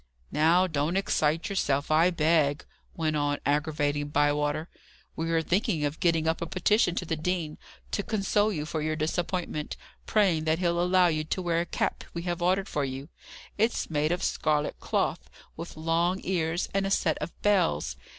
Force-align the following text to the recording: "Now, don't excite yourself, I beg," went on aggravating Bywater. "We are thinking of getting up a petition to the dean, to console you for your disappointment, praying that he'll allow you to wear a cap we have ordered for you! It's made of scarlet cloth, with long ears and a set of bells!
"Now, 0.31 0.65
don't 0.65 0.97
excite 0.97 1.47
yourself, 1.47 1.91
I 1.91 2.09
beg," 2.09 2.65
went 2.95 3.15
on 3.15 3.37
aggravating 3.45 4.07
Bywater. 4.07 4.67
"We 5.15 5.29
are 5.29 5.43
thinking 5.43 5.85
of 5.85 5.99
getting 5.99 6.27
up 6.27 6.41
a 6.41 6.47
petition 6.47 6.95
to 6.95 7.05
the 7.05 7.15
dean, 7.15 7.59
to 7.91 8.01
console 8.01 8.51
you 8.51 8.65
for 8.65 8.81
your 8.81 8.95
disappointment, 8.95 9.77
praying 10.07 10.45
that 10.45 10.57
he'll 10.57 10.81
allow 10.81 11.05
you 11.05 11.23
to 11.25 11.41
wear 11.43 11.61
a 11.61 11.67
cap 11.67 12.03
we 12.15 12.23
have 12.23 12.41
ordered 12.41 12.67
for 12.67 12.83
you! 12.83 13.09
It's 13.59 13.91
made 13.91 14.11
of 14.11 14.23
scarlet 14.23 14.79
cloth, 14.79 15.29
with 15.55 15.77
long 15.77 16.19
ears 16.23 16.67
and 16.73 16.87
a 16.87 16.89
set 16.89 17.19
of 17.19 17.39
bells! 17.43 17.95